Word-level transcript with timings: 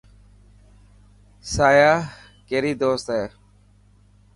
سانيا 1.53 1.93
ڪيري 2.49 2.73
دوست 2.83 3.07
اي. 3.15 3.23